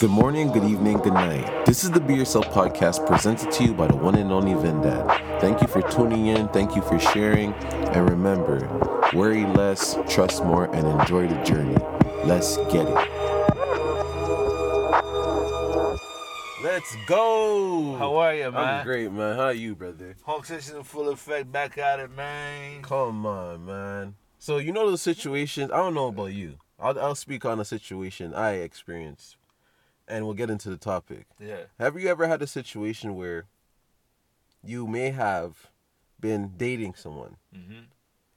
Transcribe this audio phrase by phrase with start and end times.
[0.00, 1.66] Good morning, good evening, good night.
[1.66, 4.80] This is the Be Yourself podcast presented to you by the one and only Vin
[4.80, 5.40] Dad.
[5.40, 8.60] Thank you for tuning in, thank you for sharing, and remember
[9.12, 11.76] worry less, trust more, and enjoy the journey.
[12.24, 13.08] Let's get it.
[16.62, 17.96] Let's go.
[17.98, 18.54] How are you, man?
[18.54, 19.34] I'm great, man.
[19.34, 20.14] How are you, brother?
[20.24, 22.82] Hulk Session in full effect, back at it, man.
[22.82, 24.14] Come on, man.
[24.38, 25.72] So you know those situations.
[25.72, 26.58] I don't know about you.
[26.78, 29.37] I'll I'll speak on a situation I experienced,
[30.08, 31.26] and we'll get into the topic.
[31.38, 31.64] Yeah.
[31.78, 33.44] Have you ever had a situation where
[34.64, 35.68] you may have
[36.20, 37.80] been dating someone Mm-hmm.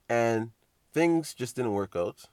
[0.10, 0.52] and
[0.94, 2.26] things just didn't work out,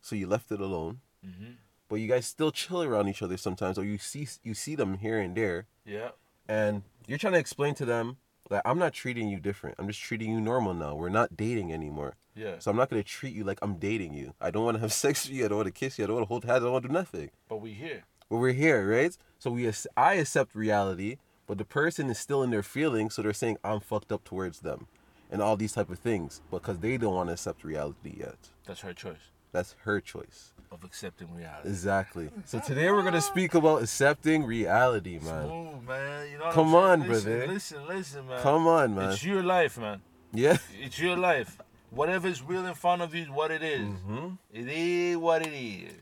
[0.00, 1.52] so you left it alone, Mm-hmm.
[1.88, 4.98] but you guys still chill around each other sometimes, or you see you see them
[4.98, 6.10] here and there, Yeah.
[6.48, 8.16] and you're trying to explain to them
[8.50, 9.76] that I'm not treating you different.
[9.78, 10.94] I'm just treating you normal now.
[10.94, 12.14] We're not dating anymore.
[12.34, 12.58] Yeah.
[12.58, 14.34] So I'm not gonna treat you like I'm dating you.
[14.40, 15.44] I don't want to have sex with you.
[15.46, 16.04] I don't want to kiss you.
[16.04, 16.56] I don't want to hold hands.
[16.60, 17.30] I don't want to do nothing.
[17.48, 18.04] But we here.
[18.30, 19.16] But we're here, right?
[19.38, 23.32] So we, I accept reality, but the person is still in their feelings, so they're
[23.32, 24.86] saying I'm fucked up towards them,
[25.30, 28.38] and all these type of things, because they don't want to accept reality yet.
[28.66, 30.52] That's her choice That's her choice.
[30.72, 31.68] of accepting reality.
[31.68, 32.30] Exactly.
[32.46, 35.46] So today we're gonna speak about accepting reality, man.
[35.46, 36.30] Smooth, man.
[36.32, 37.52] You know Come on, listen, brother.
[37.52, 38.40] Listen, listen, man.
[38.40, 39.10] Come on, man.
[39.10, 40.00] It's your life, man.
[40.32, 40.56] Yeah.
[40.80, 41.58] It's your life.
[41.90, 43.86] Whatever's real in front of you is what it is.
[43.86, 44.28] Mm-hmm.
[44.52, 45.92] It is what it is.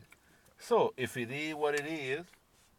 [0.67, 2.25] So if it is what it is,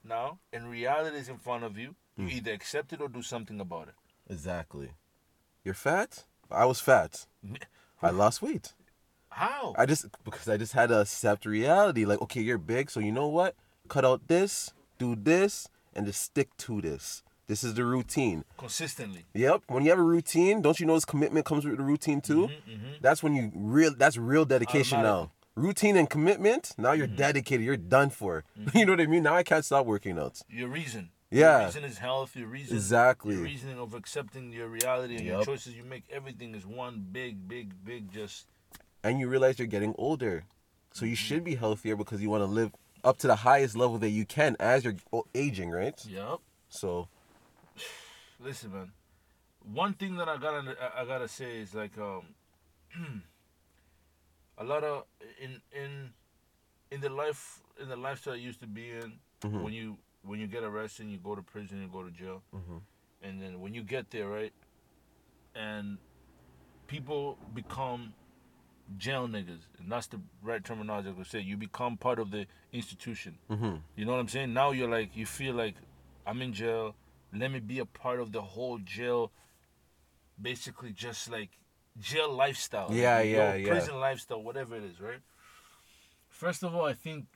[0.02, 2.32] now and reality is in front of you, you Mm.
[2.32, 3.94] either accept it or do something about it.
[4.30, 4.90] Exactly.
[5.64, 6.24] You're fat.
[6.50, 7.27] I was fat.
[8.02, 8.74] I lost weight.
[9.30, 9.74] How?
[9.77, 12.05] I just because I just had to accept reality.
[12.05, 13.55] Like, okay, you're big, so you know what?
[13.88, 17.22] Cut out this, do this, and just stick to this.
[17.46, 18.44] This is the routine.
[18.56, 19.27] Consistently.
[19.34, 19.64] Yep.
[19.66, 22.48] When you have a routine, don't you know this commitment comes with the routine too?
[22.48, 23.00] Mhm.
[23.02, 23.92] That's when you real.
[23.94, 25.30] That's real dedication now.
[25.56, 26.74] Routine and commitment.
[26.78, 27.64] Now you're dedicated.
[27.64, 28.44] You're done for.
[28.74, 29.22] you know what I mean?
[29.22, 30.40] Now I can't stop working out.
[30.48, 31.11] Your reason.
[31.30, 31.58] Yeah.
[31.58, 32.34] Your reason is health.
[32.36, 32.77] Your reason.
[32.77, 33.34] Exactly.
[33.34, 36.05] Your reasoning of accepting your reality and your choices you make.
[36.11, 38.12] Everything is one big, big, big.
[38.12, 38.46] Just
[39.05, 40.45] And you realize you're getting older,
[40.92, 41.11] so Mm-hmm.
[41.11, 42.73] you should be healthier because you want to live
[43.05, 44.95] up to the highest level that you can as you're
[45.34, 46.01] aging, right?
[46.08, 46.39] yep.
[46.68, 47.08] So
[48.40, 48.92] Listen, man.
[49.73, 52.23] One thing that I gotta I- I gotta say is like um,
[54.58, 55.04] a lot of
[55.40, 56.12] in in
[56.90, 59.62] in the life in the lifestyle I used to be in Mhm.
[59.62, 62.42] when you when you get arrested, and you go to prison, you go to jail,
[62.52, 62.80] Mhm.
[63.22, 64.54] and then when you get there, right,
[65.54, 65.98] and
[66.86, 68.14] people become
[68.96, 71.40] jail niggas, and that's the right terminology I could say.
[71.40, 73.38] You become part of the institution.
[73.48, 74.52] hmm You know what I'm saying?
[74.52, 75.76] Now you're like, you feel like
[76.26, 76.94] I'm in jail.
[77.32, 79.30] Let me be a part of the whole jail,
[80.40, 81.50] basically just like
[82.00, 82.88] jail lifestyle.
[82.92, 83.68] Yeah, yo, yeah, yeah.
[83.70, 85.20] Prison lifestyle, whatever it is, right?
[86.28, 87.27] First of all, I think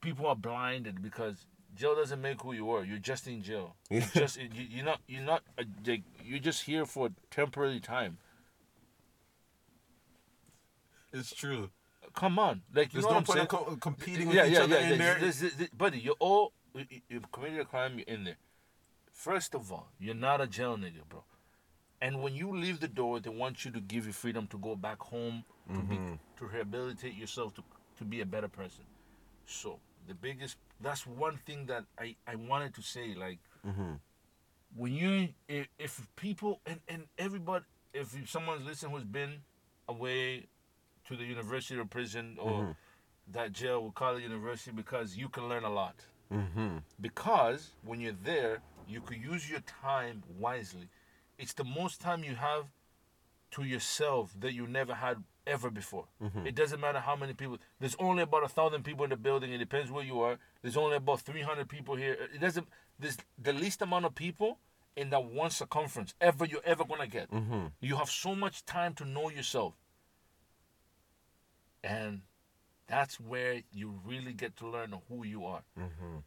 [0.00, 2.84] people are blinded because jail doesn't make who you are.
[2.84, 3.76] You're just in jail.
[3.90, 7.80] You're just you, you're not you're not a, like, you're just here for a temporary
[7.80, 8.18] time.
[11.12, 11.70] it's true.
[12.14, 13.78] Come on, like you know what I'm saying?
[13.80, 15.18] competing yeah, yeah, yeah, yeah.
[15.18, 17.98] This- this- this- buddy, you're all you- you- you've committed a crime.
[17.98, 18.38] You're in there.
[19.12, 21.24] First of all, you're not a jail nigga, bro.
[22.00, 24.76] And when you leave the door, they want you to give you freedom to go
[24.76, 25.96] back home to be
[26.38, 27.62] to rehabilitate yourself to
[27.98, 28.84] to be a better person.
[29.46, 33.94] So the biggest that's one thing that I I wanted to say like hmm
[34.76, 37.64] when you if, if people and and everybody
[37.94, 39.40] if someone's listening who's been
[39.88, 40.46] away
[41.08, 42.76] to the university or prison or Mhm.
[43.28, 45.96] that jail we call it university because you can learn a lot.
[46.30, 50.88] Hmm because when you're there you could use your time wisely
[51.38, 52.66] it's the most time you have
[53.52, 56.06] to yourself that you never had ever before.
[56.20, 56.44] Mhm.
[56.44, 59.52] it doesn't matter how many people there's only about a thousand people in the building.
[59.52, 60.38] It depends where you are.
[60.62, 62.14] There's only about 300 people here.
[62.34, 64.58] It doesn't there's the least amount of people
[64.96, 67.28] in that one circumference ever you're ever gonna get.
[67.30, 69.74] Hmm you have so much time to know yourself.
[71.84, 72.22] And
[72.88, 75.62] that's where you really get to learn who you are.
[75.76, 76.18] Hmm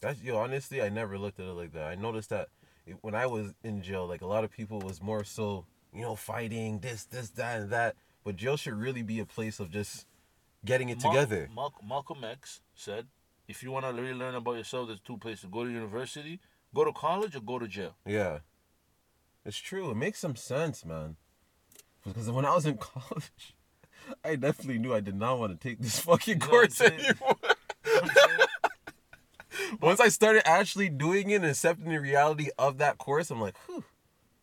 [0.00, 0.38] That's yo.
[0.38, 1.84] Honestly, I never looked at it like that.
[1.84, 2.48] I noticed that
[2.86, 6.02] it- when I was in jail, like a lot of people was more so, you
[6.02, 7.96] know, fighting this, this, that, and that.
[8.24, 10.06] But jail should really be a place of just
[10.64, 11.48] getting it Mal- together.
[11.54, 13.06] Mal- Malcolm X said,
[13.48, 16.38] if you want to really learn about yourself, there's two places: go to university,
[16.74, 17.96] go to college, or go to jail.
[18.06, 18.38] Yeah,
[19.44, 19.90] it's true.
[19.90, 21.16] It makes some sense, man.
[22.06, 23.54] Because when I was in college,
[24.24, 27.36] I definitely knew I did not want to take this fucking course anymore.
[27.84, 28.38] You know what I'm saying?
[29.80, 33.56] Once I started actually doing it and accepting the reality of that course, I'm like,
[33.66, 33.84] whew,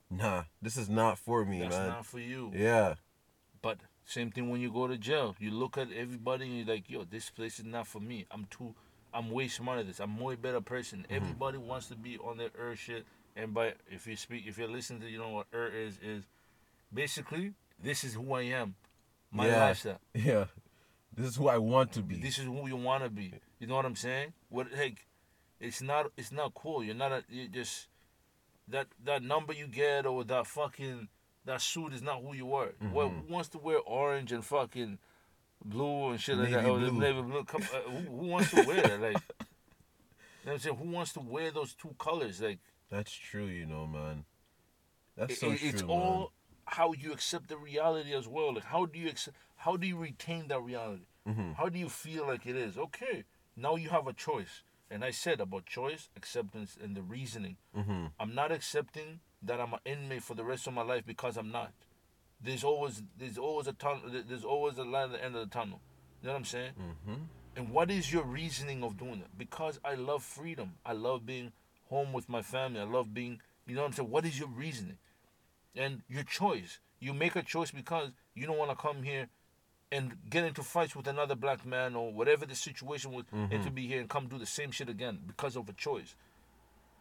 [0.10, 1.88] nah, this is not for me, That's man.
[1.90, 2.52] not for you.
[2.56, 2.96] Yeah.
[3.62, 5.36] But same thing when you go to jail.
[5.40, 8.26] You look at everybody and you're like, yo, this place is not for me.
[8.31, 8.74] I'm too
[9.14, 10.00] I'm way smarter than this.
[10.00, 11.00] I'm way better person.
[11.00, 11.16] Mm-hmm.
[11.16, 13.06] Everybody wants to be on their earth shit.
[13.36, 16.24] And by if you speak, if you're listening to, you know what earth is is,
[16.94, 18.76] basically this is who I am,
[19.31, 19.64] my Yeah.
[19.66, 20.00] lifestyle.
[20.14, 20.46] Yeah.
[21.16, 22.16] This is who I want to be.
[22.18, 23.34] This is who you want to be.
[23.60, 24.34] You know what I'm saying?
[24.50, 25.06] What like,
[25.59, 26.83] it's not it's not cool.
[26.83, 27.88] You're not a you just
[28.67, 31.07] that that number you get or that fucking
[31.45, 32.71] that suit is not who you are.
[32.91, 33.27] What Mm-hmm.
[33.27, 35.00] who wants to wear orange and fucking
[35.63, 36.63] blue and shit like that?
[36.63, 37.00] Navy Or the blue.
[37.00, 37.44] navy blue.
[37.44, 39.01] Come, uh, who, who wants to wear that?
[39.01, 39.45] Like, you
[40.45, 40.75] know what I'm saying?
[40.77, 42.41] Who wants to wear those two colors?
[42.41, 42.59] Like,
[42.89, 44.25] That's true, you know, man.
[45.17, 45.69] That's it- so it- true.
[45.69, 45.91] it's man.
[45.91, 46.31] all
[46.65, 48.53] how you accept the reality as well.
[48.53, 49.35] Like, how do you accept?
[49.56, 51.06] How do you retain that reality?
[51.27, 51.56] Mhm.
[51.56, 52.77] How do you feel like it is?
[52.77, 53.23] Okay,
[53.56, 54.61] now you have a choice.
[54.91, 57.57] And I said about choice, acceptance, and the reasoning.
[57.75, 58.12] Mhm.
[58.19, 61.51] I'm not accepting that I'm an inmate for the rest of my life because I'm
[61.51, 61.74] not.
[62.41, 64.03] There's always there's always a tunnel.
[64.09, 65.81] There's always a light at the end of the tunnel.
[66.21, 66.74] You know what I'm saying?
[66.74, 67.27] Mhm.
[67.56, 69.38] And what is your reasoning of doing that?
[69.38, 70.77] Because I love freedom.
[70.86, 71.51] I love being
[71.89, 72.80] home with my family.
[72.80, 74.09] I love being, you know what I'm saying?
[74.09, 74.97] What is your reasoning?
[75.75, 76.80] And your choice.
[77.00, 79.30] You make a choice because you don't want to come here
[79.91, 83.63] and get into fights with another black man or whatever the situation was and mm-hmm.
[83.63, 86.15] to be here and come do the same shit again because of a choice.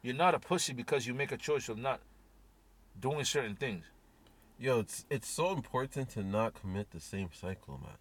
[0.02, 2.00] You're not a pussy because you make a choice of not
[2.98, 3.84] doing certain things.
[4.58, 7.96] Yo, it's it's so important to not commit the same cycle, man.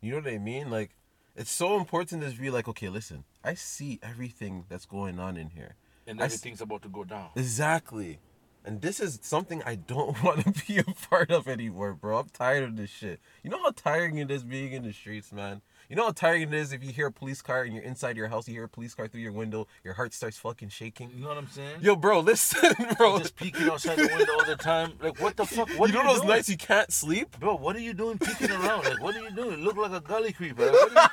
[0.00, 0.70] You know what I mean?
[0.70, 0.96] Like,
[1.36, 5.50] it's so important to be like, okay, listen, I see everything that's going on in
[5.50, 5.76] here.
[6.06, 7.28] And s- everything's about to go down.
[7.36, 8.18] Exactly.
[8.64, 12.18] And this is something I don't want to be a part of anymore, bro.
[12.18, 13.20] I'm tired of this shit.
[13.42, 15.62] You know how tiring it is being in the streets, man?
[15.88, 18.16] You know how tiring it is if you hear a police car and you're inside
[18.16, 21.10] your house, you hear a police car through your window, your heart starts fucking shaking?
[21.10, 21.78] You know what I'm saying?
[21.80, 23.18] Yo, bro, listen, bro.
[23.18, 24.92] Just peeking outside the window all the time.
[25.02, 25.68] Like, what the fuck?
[25.70, 26.28] What you are know you those doing?
[26.36, 27.40] nights you can't sleep?
[27.40, 28.84] Bro, what are you doing peeking around?
[28.84, 29.58] Like, what are you doing?
[29.58, 30.70] You look like a gully creeper.
[30.70, 31.10] Like,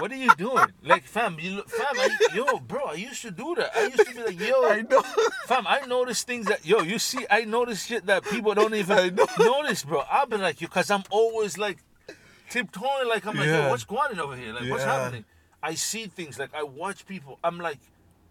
[0.00, 0.72] what, are you, what are you doing?
[0.82, 3.70] Like, fam, you look, fam, I, yo, bro, I used to do that.
[3.76, 5.02] I used to be like, yo, I know.
[5.46, 8.98] fam, I notice things that, yo, you see, I notice shit that people don't even
[8.98, 9.26] I know.
[9.38, 10.02] notice, bro.
[10.10, 11.78] I've been like you, cause I'm always like
[12.48, 13.64] tiptoeing, like I'm like, Yeah.
[13.64, 14.52] yo, what's going on over here?
[14.52, 15.24] Like, what's happening?
[15.62, 17.38] I see things, like I watch people.
[17.44, 17.78] I'm like,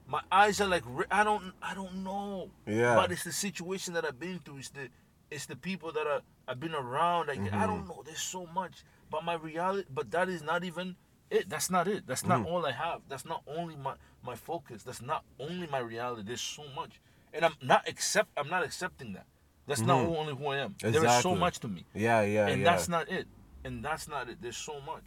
[0.08, 2.50] my eyes are like, I don't, I don't know.
[2.66, 2.96] Yeah.
[2.96, 4.58] But it's the situation that I've been through.
[4.58, 4.90] It's the,
[5.30, 7.28] it's the people that are, I've been around.
[7.28, 7.68] Like I Mm-hmm.
[7.68, 8.02] don't know.
[8.04, 8.84] There's so much.
[9.12, 10.96] But my reality, but that is not even
[11.32, 11.50] it.
[11.50, 12.06] That's not it.
[12.08, 12.44] That's Mm-hmm.
[12.44, 13.02] not all I have.
[13.10, 14.84] That's not only my my focus.
[14.84, 16.24] That's not only my reality.
[16.26, 17.00] There's so much,
[17.34, 18.30] and I'm not accept.
[18.38, 19.26] I'm not accepting that.
[19.68, 20.76] That's not only who I am.
[20.80, 21.40] There is so Mm-hmm.
[21.40, 22.66] Much to me, Yeah, yeah, and yeah.
[22.72, 23.28] that's not it.
[23.64, 24.38] And that's not it.
[24.42, 25.04] There's so much.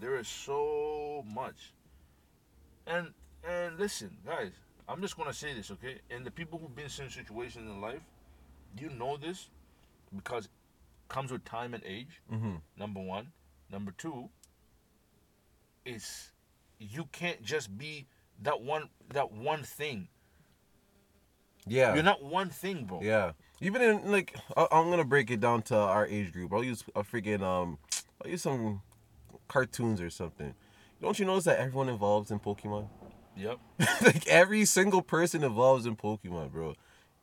[0.00, 1.72] There is so much.
[2.86, 3.12] And
[3.46, 4.52] and listen, guys,
[4.88, 6.00] I'm just gonna say this, okay?
[6.10, 8.02] And the people who've been in situations in life,
[8.78, 9.48] you know this
[10.14, 10.48] because
[11.08, 12.20] comes with time and age.
[12.32, 12.60] Mhm.
[12.76, 13.32] Number one.
[13.70, 14.30] Number two.
[15.86, 16.32] Is
[16.78, 18.06] you can't just be
[18.42, 20.08] that one that one thing.
[21.66, 21.94] yeah.
[21.94, 23.00] You're not one thing, bro.
[23.02, 23.32] Yeah.
[23.60, 26.52] Even in like, I- I'm gonna break it down to our age group.
[26.52, 27.78] I'll use a freaking um,
[28.22, 28.82] I'll use some
[29.48, 30.54] cartoons or something.
[31.00, 32.88] Don't you notice that everyone evolves in Pokemon?
[33.36, 33.58] Yep.
[34.02, 36.74] like every single person evolves in Pokemon, bro.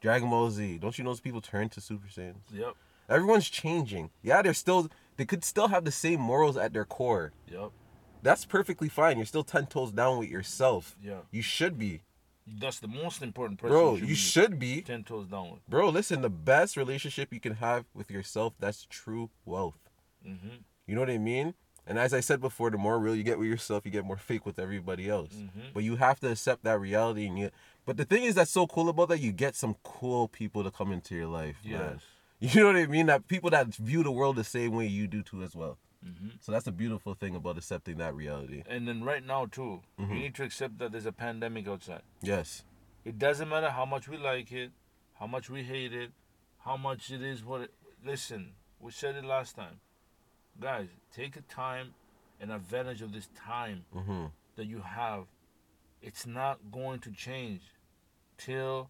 [0.01, 0.77] Dragon Ball Z.
[0.79, 2.35] Don't you notice people turn to Super Saiyans?
[2.51, 2.75] Yep.
[3.09, 4.09] Everyone's changing.
[4.21, 7.33] Yeah, they're still they could still have the same morals at their core.
[7.51, 7.71] Yep.
[8.23, 9.17] That's perfectly fine.
[9.17, 10.95] You're still ten toes down with yourself.
[11.01, 11.19] Yeah.
[11.31, 12.01] You should be,
[12.47, 13.71] That's the most important person.
[13.75, 13.95] bro.
[13.95, 14.81] you You should be.
[14.81, 15.67] ten toes down with.
[15.69, 19.77] Bro, listen, the best relationship you can have with yourself, that's true wealth.
[20.27, 20.55] Mm-hmm.
[20.87, 21.53] You know what I mean?
[21.85, 24.15] And as I said before, the more real you get with yourself, you get more
[24.17, 25.33] fake with everybody else.
[25.33, 25.73] Mhm.
[25.73, 27.51] But you have to accept that reality and you
[27.85, 30.71] but the thing is that's so cool about that, you get some cool people to
[30.71, 31.57] come into your life.
[31.65, 31.73] man.
[31.73, 32.01] Yes.
[32.55, 33.05] You know what I mean?
[33.05, 35.77] That people that view the world the same way you do too as well.
[36.05, 36.27] Mm-hmm.
[36.41, 38.63] So that's a beautiful thing about accepting that reality.
[38.67, 40.13] And then right now too, Mm-hmm.
[40.13, 42.01] you need to accept that there's a pandemic outside.
[42.21, 42.63] Yes.
[43.05, 44.71] It doesn't matter how much we like it,
[45.19, 46.11] how much we hate it,
[46.65, 47.71] how much it is what it.
[48.05, 49.79] Listen, we said it last time,
[50.59, 50.87] guys.
[51.15, 51.93] Take the time
[52.41, 54.25] and advantage of this time Mm-hmm.
[54.55, 55.25] that you have.
[56.01, 57.61] It's not going to change
[58.37, 58.89] till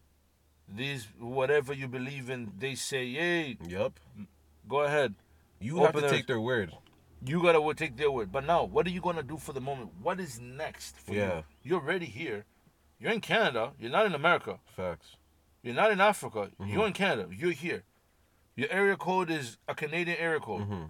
[0.68, 2.52] these whatever you believe in.
[2.58, 3.92] They say, "Hey, Yep.
[4.68, 5.14] go ahead."
[5.60, 6.72] You have to Open take their word.
[7.26, 8.30] You gotta take their word.
[8.30, 9.90] But now, what are you gonna do for the moment?
[10.02, 11.36] What is next for Yeah.
[11.36, 11.44] you?
[11.62, 12.44] You're already here.
[12.98, 13.72] You're in Canada.
[13.78, 14.60] You're not in America.
[14.76, 15.16] Facts.
[15.62, 16.50] You're not in Africa.
[16.60, 16.72] Mm-hmm.
[16.72, 17.34] You're in Canada.
[17.34, 17.84] You're here.
[18.56, 20.62] Your area code is a Canadian area code.
[20.62, 20.84] Mm-hmm.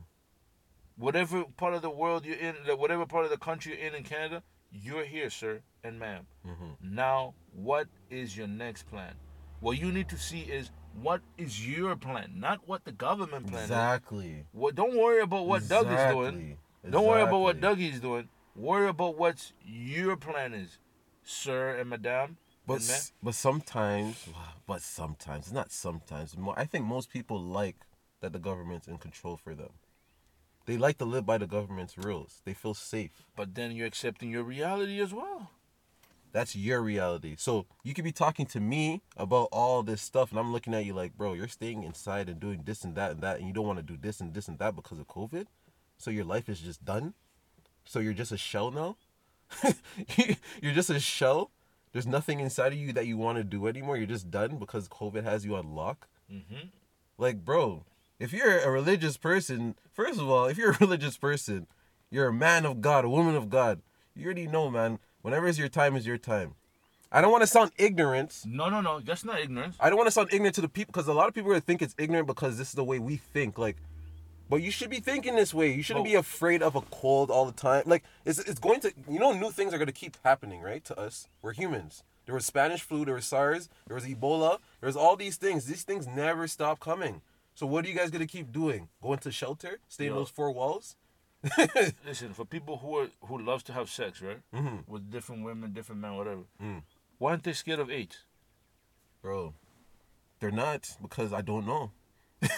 [0.96, 4.02] Whatever part of the world you're in, whatever part of the country you're in in
[4.04, 6.26] Canada, you're here, sir and ma'am.
[6.46, 6.94] Mm-hmm.
[6.94, 9.14] Now, what is your next plan?
[9.60, 10.70] What you need to see is
[11.00, 13.70] what is your plan, not what the government plan is.
[13.70, 14.44] Exactly.
[14.52, 16.34] What, don't worry about what Doug is doing.
[16.34, 16.58] Exactly.
[16.90, 17.76] Don't worry about what Exactly.
[17.84, 18.28] Dougie's doing.
[18.56, 20.78] Worry about what your plan is,
[21.24, 22.36] sir and madam.
[22.66, 24.28] But and s- but sometimes,
[24.66, 26.36] but sometimes, not sometimes.
[26.56, 27.86] I think most people like
[28.20, 29.70] that the government's in control for them.
[30.66, 32.40] They like to live by the government's rules.
[32.44, 33.26] They feel safe.
[33.36, 35.50] But then you're accepting your reality as well.
[36.34, 37.36] That's your reality.
[37.38, 40.84] So you could be talking to me about all this stuff, and I'm looking at
[40.84, 43.54] you like, bro, you're staying inside and doing this and that and that, and you
[43.54, 45.46] don't want to do this and this and that because of COVID.
[45.96, 47.14] So your life is just done.
[47.84, 48.96] So you're just a shell now.
[50.60, 51.52] you're just a shell.
[51.92, 53.96] There's nothing inside of you that you want to do anymore.
[53.96, 56.08] You're just done because COVID has you on lock.
[56.28, 56.66] Mm-hmm.
[57.16, 57.84] Like, bro,
[58.18, 61.68] if you're a religious person, first of all, if you're a religious person,
[62.10, 63.82] you're a man of God, a woman of God.
[64.16, 64.98] You already know, man.
[65.24, 66.54] Whenever it's your time, is your time.
[67.10, 68.42] I don't want to sound ignorant.
[68.44, 69.00] No, no, no.
[69.00, 69.74] That's not ignorance.
[69.80, 71.54] I don't want to sound ignorant to the people because a lot of people are
[71.54, 73.56] gonna think it's ignorant because this is the way we think.
[73.56, 73.78] Like,
[74.50, 75.72] but you should be thinking this way.
[75.72, 77.84] You shouldn't be afraid of a cold all the time.
[77.86, 80.84] Like, it's, it's going to, you know, new things are going to keep happening, right?
[80.84, 81.26] To us.
[81.40, 82.02] We're humans.
[82.26, 85.64] There was Spanish flu, there was SARS, there was Ebola, there was all these things.
[85.64, 87.22] These things never stop coming.
[87.54, 88.88] So, what are you guys going to keep doing?
[89.02, 89.78] Going to shelter?
[89.88, 90.96] Stay in those four walls?
[92.06, 94.90] Listen, for people who are who loves to have sex, right, Mm-hmm.
[94.90, 96.82] with different women, different men, whatever, Mm.
[97.18, 98.24] why aren't they scared of AIDS?
[99.22, 99.54] Bro,
[100.40, 101.90] they're not because I don't know.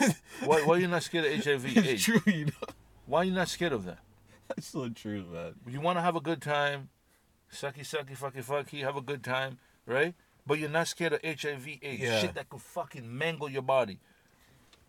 [0.45, 1.77] Why, why are you not scared of HIV?
[1.77, 2.03] AIDS?
[2.05, 2.53] true, you know.
[3.07, 3.99] Why are you not scared of that?
[4.49, 5.55] That's so true, man.
[5.69, 6.89] You want to have a good time,
[7.53, 10.15] sucky, sucky, fucky, fucky, have a good time, right?
[10.45, 12.21] But you're not scared of HIV, AIDS, Yeah.
[12.21, 14.01] shit that could fucking mangle your body.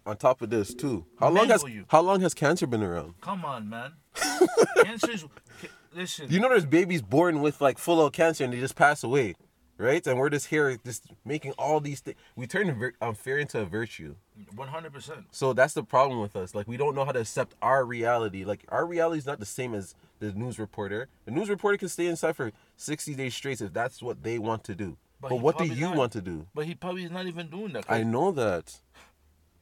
[0.07, 1.85] On top of this, too, how long has Mangle you.
[1.89, 3.15] how long has cancer been around?
[3.21, 3.91] Come on, man.
[4.83, 5.23] Cancer is.
[5.61, 8.75] ca- Listen, You know, there's babies born with like full of cancer and they just
[8.75, 9.35] pass away,
[9.77, 10.05] right?
[10.07, 12.17] And we're just here, just making all these things.
[12.37, 14.15] We turn vir- um, fear into a virtue.
[14.55, 15.25] 100%.
[15.31, 16.55] So that's the problem with us.
[16.55, 18.45] Like we don't know how to accept our reality.
[18.45, 21.07] Like our reality is not the same as the news reporter.
[21.25, 24.63] The news reporter can stay inside for 60 days straight if that's what they want
[24.65, 24.97] to do.
[25.19, 25.97] But But, he what do probably you not.
[25.97, 26.45] want to do?
[26.53, 27.85] But he probably is not even doing that.
[27.89, 28.77] I know that.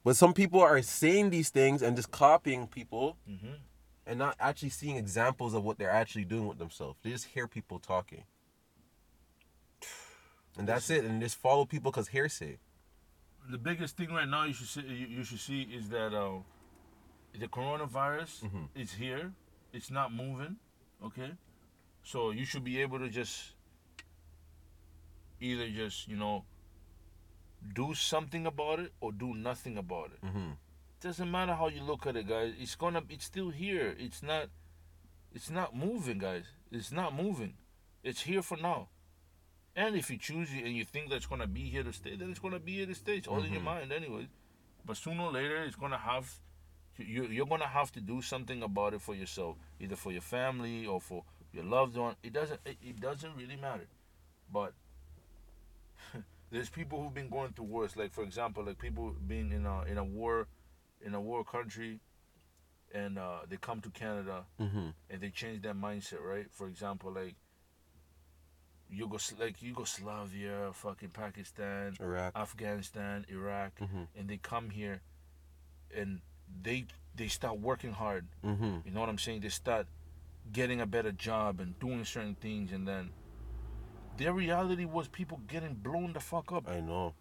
[0.05, 3.57] But some people are saying these things and just copying people Mhm.
[4.05, 6.99] and not actually seeing examples of what they're actually doing with themselves.
[7.01, 8.23] They just hear people talking.
[10.57, 11.03] And that's it.
[11.03, 12.59] And just follow people because hearsay.
[13.47, 16.39] the biggest thing right now you should see, you, you should see is that uh,
[17.33, 18.69] the coronavirus Mhm.
[18.73, 19.33] is here.
[19.71, 20.57] It's not moving.
[21.03, 21.31] Okay,
[22.03, 23.53] so you should be able to just
[25.39, 26.43] either just you know
[27.73, 30.25] do something about it or do nothing about it.
[30.25, 30.51] Mm-hmm.
[31.01, 32.53] Doesn't matter how you look at it, guys.
[32.59, 33.03] It's gonna.
[33.09, 33.95] It's still here.
[33.99, 34.47] It's not.
[35.33, 36.45] It's not moving, guys.
[36.71, 37.53] It's not moving.
[38.03, 38.89] It's here for now.
[39.75, 42.29] And if you choose it and you think that's gonna be here to stay, then
[42.31, 43.17] it's gonna be here to stay.
[43.17, 43.65] It's all in your Mhm.
[43.65, 44.27] mind, anyways.
[44.85, 46.39] But sooner or later, it's gonna have.
[46.97, 50.85] You, you're gonna have to do something about it for yourself, either for your family
[50.85, 52.15] or for your loved one.
[52.23, 52.61] It doesn't.
[52.65, 53.87] It, it doesn't really matter.
[54.51, 54.73] But
[56.51, 57.95] there's people who've been going through worse.
[57.95, 60.47] Like for example, like people being in a in a war,
[61.01, 61.99] in a war country,
[62.93, 64.89] and uh, they come to Canada Mm-hmm.
[65.09, 66.47] and they change their mindset, right?
[66.51, 67.35] For example, like
[68.93, 72.35] Yugos like Yugoslavia, fucking Pakistan, Iraq.
[72.35, 74.03] Afghanistan, Iraq, Mm-hmm.
[74.15, 75.01] and they come here,
[75.95, 76.21] and
[76.61, 76.85] they
[77.15, 78.27] they start working hard.
[78.45, 78.77] Mm-hmm.
[78.85, 79.41] You know what I'm saying?
[79.41, 79.87] They start
[80.51, 83.09] getting a better job and doing certain things, and then
[84.17, 86.69] their reality was people getting blown the fuck up.
[86.69, 87.13] I know.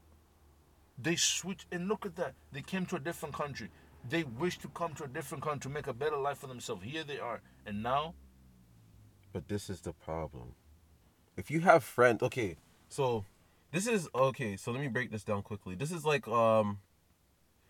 [0.99, 2.35] They switch and look at that.
[2.53, 3.71] They came to a different country.
[4.09, 6.85] They wish to come to a different country, to make a better life for themselves.
[6.85, 8.15] Here they are, and now
[9.33, 10.55] But this is the problem.
[11.37, 12.57] If you have friends, okay,
[12.89, 13.25] so
[13.73, 14.57] this is okay.
[14.57, 15.75] So let me break this down quickly.
[15.75, 16.79] This is like um,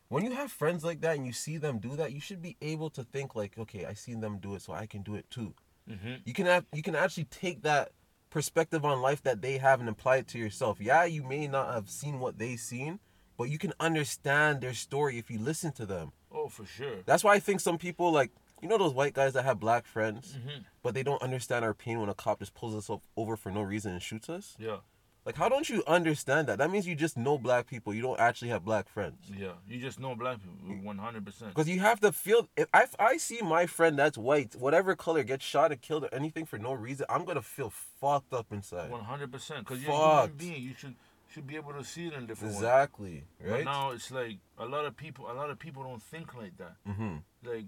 [0.08, 2.56] when you have friends like that and you see them do that, you should be
[2.60, 5.30] able to think like, okay, I seen them do it, so I can do it
[5.30, 5.54] too.
[5.88, 6.20] Mhm.
[6.26, 7.92] You can have, you can actually take that
[8.38, 10.78] perspective on life that they have and apply it to yourself.
[10.80, 12.98] Yeah, you may not have seen what they've seen,
[13.38, 16.10] but you can understand their story if you listen to them.
[16.36, 16.96] oh for sure.
[17.06, 19.86] That's why I think some people like you know those white guys that have black
[19.86, 20.64] friends, Mhm.
[20.82, 23.62] but they don't understand our pain when a cop just pulls us over for no
[23.62, 24.56] reason and shoots us.
[24.58, 24.78] Yeah,
[25.26, 26.58] Like, how don't you understand that?
[26.58, 27.94] That means you just know black people.
[27.94, 29.30] You don't actually have black friends.
[29.34, 29.52] yeah.
[29.66, 31.50] You just know black people, one hundred percent.
[31.54, 32.48] Because you have to feel.
[32.56, 36.04] If I, if I see my friend that's white, whatever color, gets shot or killed
[36.04, 38.90] or anything for no reason, I'm gonna feel fucked up inside.
[38.90, 39.60] One hundred percent.
[39.66, 40.62] Because you're a human being.
[40.62, 40.94] You should
[41.32, 42.62] should be able to see it in different ways.
[42.62, 43.24] Exactly.
[43.40, 43.64] But Right.
[43.64, 45.30] now it's like a lot of people.
[45.30, 46.76] A lot of people don't think like that.
[46.86, 47.16] mm-hmm.
[47.42, 47.64] Like,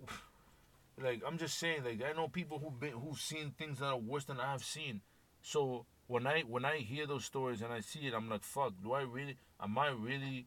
[1.00, 1.84] like I'm just saying.
[1.84, 5.00] Like I know people who've been who've seen things that are worse than I've seen.
[5.42, 8.72] So when I when I hear those stories and I see it, I'm like, fuck.
[8.82, 9.36] Do I really?
[9.62, 10.46] Am I really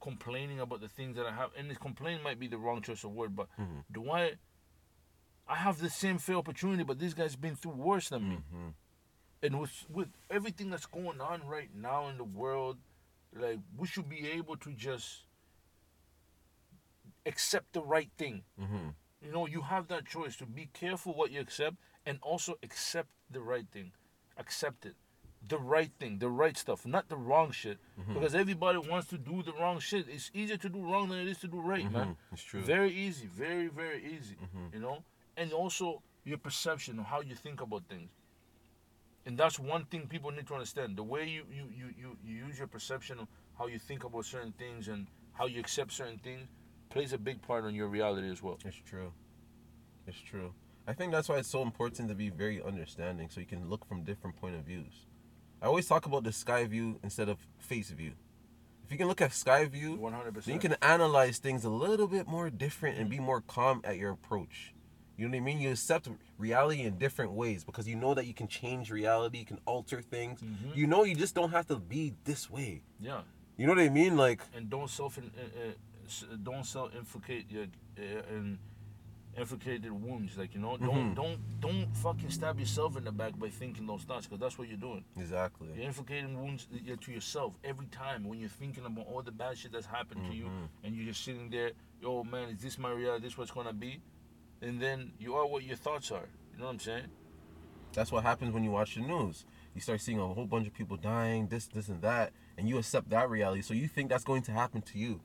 [0.00, 1.50] complaining about the things that I have?
[1.58, 3.84] And this complain might be the wrong choice of word, but Mhm.
[3.92, 4.38] do I?
[5.48, 8.36] I have the same fair opportunity, but this guy's been through worse than me.
[8.36, 8.68] Mm-hmm.
[9.42, 12.78] And with with everything that's going on right now in the world,
[13.34, 15.24] like we should be able to just
[17.26, 18.44] accept the right thing.
[18.60, 18.88] Mm-hmm.
[19.24, 23.10] You know, you have that choice to be careful what you accept and also accept
[23.30, 23.92] the right thing.
[24.42, 24.96] Accept it.
[25.54, 27.78] The right thing, the right stuff, not the wrong shit.
[27.98, 28.14] Mm-hmm.
[28.14, 30.04] Because everybody wants to do the wrong shit.
[30.08, 32.08] It's easier to do wrong than it is to do right, man.
[32.10, 32.16] Mhm.
[32.32, 32.60] It's true.
[32.76, 34.36] Very easy, very, very easy.
[34.46, 34.74] Mhm.
[34.74, 34.98] You know?
[35.40, 35.86] And also
[36.30, 38.10] your perception of how you think about things.
[39.26, 40.96] And that's one thing people need to understand.
[40.96, 43.26] The way you, you, you, you, you use your perception of
[43.58, 45.06] how you think about certain things and
[45.38, 46.44] how you accept certain things
[46.90, 48.58] plays a big part on your reality as well.
[48.64, 49.10] It's true.
[50.06, 50.50] It's true.
[50.86, 53.84] I think that's why it's so important to be very understanding so you can look
[53.86, 55.06] from different point of views.
[55.60, 58.12] I always talk about the sky view instead of face view.
[58.84, 61.70] If you can look at sky view, One hundred then you can analyze things a
[61.70, 64.74] little bit more different and be more calm at your approach.
[65.16, 65.60] You know what I mean?
[65.60, 69.44] You accept reality in different ways because you know that you can change reality, you
[69.44, 70.40] can alter things.
[70.40, 70.74] Mhm.
[70.74, 72.82] You know you just don't have to be this way.
[72.98, 73.22] Yeah,
[73.56, 74.16] You know what I mean?
[74.16, 75.72] Like and don't self uh, uh,
[76.06, 77.66] s- don't self inflicate your
[77.98, 78.58] uh, and
[79.36, 80.36] inflicate wounds.
[80.36, 81.14] Like you know, don't Mhm.
[81.14, 84.68] don't don't fucking stab yourself in the back by thinking those thoughts because that's what
[84.68, 85.04] you're doing.
[85.16, 85.68] exactly.
[85.74, 86.66] You're inflicting wounds
[87.00, 90.34] to yourself every time when you're thinking about all the bad shit that's happened to
[90.36, 90.68] you, Mhm.
[90.84, 91.72] and you're just sitting there.
[92.00, 93.24] Yo, man, is this my reality?
[93.24, 94.00] This what's gonna be?
[94.60, 96.28] And then you are what your thoughts are.
[96.52, 97.06] You know what I'm saying?
[97.94, 99.44] That's what happens when you watch the news.
[99.74, 102.78] You start seeing a whole bunch of people dying, this, this, and that, and you
[102.78, 103.62] accept that reality.
[103.62, 105.20] So you think that's going to happen to you.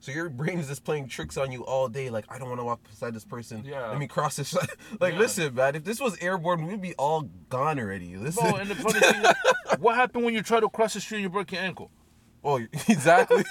[0.00, 2.08] So your brain is just playing tricks on you all day.
[2.10, 3.62] Like I don't want to walk beside this person.
[3.64, 3.86] Yeah.
[3.88, 4.54] Let me cross this.
[5.00, 5.18] like Yeah.
[5.18, 5.76] listen, man.
[5.76, 8.16] If this was airborne, we'd be all gone already.
[8.16, 8.50] Listen.
[8.50, 11.18] Bro, and the funny thing, is, what happened when you try to cross the street
[11.18, 11.90] and you break your ankle?
[12.42, 12.56] oh,
[12.88, 13.44] exactly.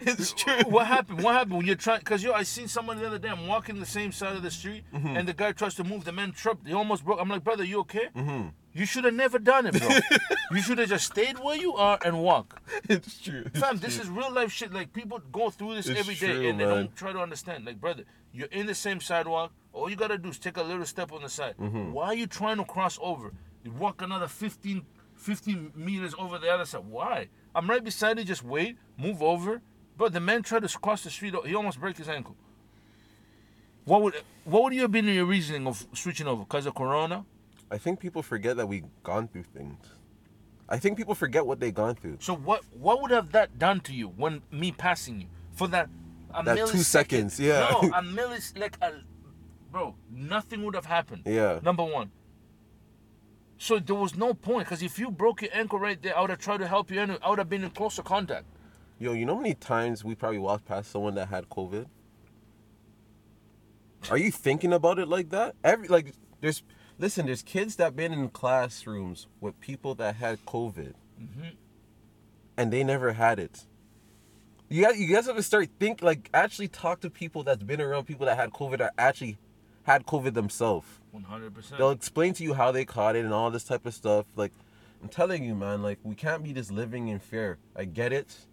[0.00, 0.60] it's true.
[0.66, 1.22] What happened?
[1.22, 2.00] What happened when you're trying?
[2.02, 3.28] Cause yo, I seen someone the other day.
[3.28, 5.16] I'm walking the same side of the street, Mm-hmm.
[5.16, 6.04] and the guy tries to move.
[6.04, 6.66] The man tripped.
[6.66, 7.18] He almost broke.
[7.20, 8.08] I'm like, brother, you okay?
[8.16, 8.48] Mm-hmm.
[8.72, 9.88] You should have never done it, bro.
[10.52, 12.62] you should have just stayed where you are and walk.
[12.88, 13.42] It's true.
[13.46, 14.72] It's Fam, this is real life shit.
[14.72, 17.64] Like people go through this It's every day true, and they don't try to understand.
[17.64, 19.52] Like, brother, you're in the same sidewalk.
[19.72, 21.54] All you gotta do is take a little step on the side.
[21.60, 21.92] Mm-hmm.
[21.92, 23.32] Why are you trying to cross over?
[23.64, 24.82] You walk another 15,
[25.16, 26.84] 15 meters over the other side.
[26.88, 27.28] Why?
[27.54, 28.24] I'm right beside you.
[28.24, 28.76] Just wait.
[28.96, 29.62] Move over.
[29.96, 31.34] But the man tried to cross the street.
[31.44, 32.36] He almost break his ankle.
[33.84, 36.44] What would what would you have been your reasoning of switching over?
[36.44, 37.24] Cause of Corona?
[37.70, 39.84] I think people forget that we've gone through things.
[40.68, 42.18] I think people forget what they've gone through.
[42.20, 45.88] So what what would have that done to you when me passing you for that
[46.32, 47.68] a That two seconds, yeah.
[47.70, 48.92] No, a millis like a
[49.70, 51.22] bro, nothing would have happened.
[51.26, 51.60] Yeah.
[51.62, 52.10] Number one.
[53.58, 56.30] So there was no point because if you broke your ankle right there, I would
[56.30, 58.46] have tried to help you and I would have been in closer contact.
[58.98, 61.86] Yo, you know how many times we probably walked past someone that had COVID?
[64.10, 65.56] Are you thinking about it like that?
[65.62, 66.62] Every like there's
[67.00, 71.52] listen, there's kids that been in classrooms with people that had COVID Mhm.
[72.56, 73.66] and they never had it.
[74.68, 77.80] You guys, you guys have to start think like actually talk to people that's been
[77.80, 79.38] around people that had COVID that actually
[79.84, 80.86] had COVID themselves.
[81.10, 81.78] One hundred percent.
[81.78, 84.26] They'll explain to you how they caught it and all this type of stuff.
[84.36, 84.52] Like,
[85.02, 87.58] I'm telling you, man, like, we can't be just living in fear.
[87.74, 88.46] I get it.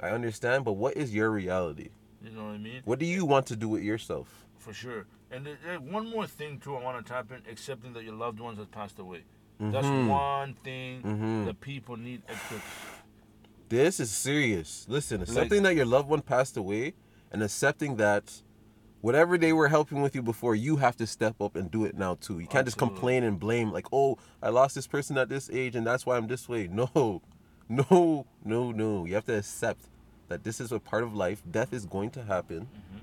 [0.00, 1.88] I understand, but what is your reality?
[2.22, 2.82] You know what I mean?
[2.84, 4.45] What do you want to do with yourself?
[4.66, 5.06] For sure.
[5.30, 8.14] And there- there- one more thing too, I want to tap in: accepting that your
[8.14, 9.22] loved ones have passed away.
[9.60, 10.08] That's Mhm.
[10.08, 11.44] one thing Mhm.
[11.46, 12.22] that people need.
[12.28, 12.60] Extra.
[13.68, 14.86] This is serious.
[14.88, 16.94] Listen, Like- that your loved one passed away
[17.30, 18.42] and accepting that
[19.02, 21.96] whatever they were helping with you before, you have to step up and do it
[21.96, 22.40] now too.
[22.40, 25.76] You can't just complain and blame, like, oh, I lost this person at this age
[25.76, 26.66] and that's why I'm this way.
[26.76, 27.22] No,
[27.68, 29.04] no, no, no.
[29.06, 29.88] You have to accept
[30.28, 31.42] that this is a part of life.
[31.48, 32.66] Death is going to happen.
[32.66, 33.00] Mhm.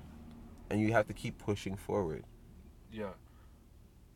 [0.70, 2.24] And you have to keep pushing forward.
[2.92, 3.10] Yeah,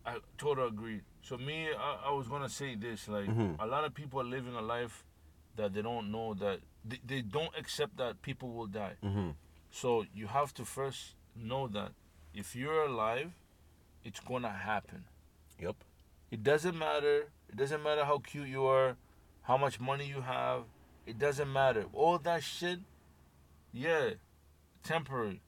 [0.07, 1.01] I totally agree.
[1.23, 3.57] So me, I, I was gonna say this: like Mhm.
[3.61, 5.05] a lot of people are living a life
[5.57, 8.95] that they don't know that they, they don't accept that people will die.
[9.05, 9.31] Mm-hmm.
[9.71, 11.93] So you have to first know that
[12.33, 13.33] if you're alive,
[14.05, 15.05] it's gonna happen.
[15.61, 15.77] Yep.
[16.31, 17.29] It doesn't matter.
[17.49, 18.97] It doesn't matter how cute you are,
[19.43, 20.63] how much money you have.
[21.07, 21.87] It doesn't matter.
[21.93, 22.81] All that shit,
[23.73, 24.11] yeah,
[24.83, 25.41] temporary.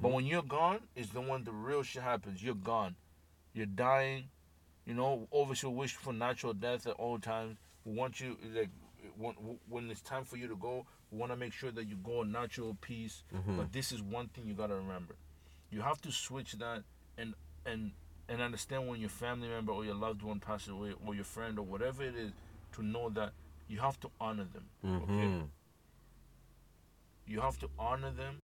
[0.00, 2.42] But when you're gone, is the when the real shit happens.
[2.42, 2.96] You're gone.
[3.52, 4.24] You're dying.
[4.84, 7.58] You know, obviously wish for natural death at all times.
[7.84, 8.70] We want you like
[9.16, 9.34] when,
[9.68, 10.86] when it's time for you to go.
[11.10, 13.22] We want to make sure that you go in natural peace.
[13.32, 13.56] Mhm.
[13.56, 15.14] But this is one thing you gotta remember.
[15.70, 16.82] You have to switch that
[17.16, 17.92] and and
[18.28, 21.58] and understand when your family member or your loved one passes away or your friend
[21.58, 22.32] or whatever it is
[22.72, 23.32] to know that
[23.68, 24.68] you have to honor them.
[24.84, 25.12] Okay.
[25.12, 25.44] Mm-hmm.
[27.26, 28.40] You have to honor them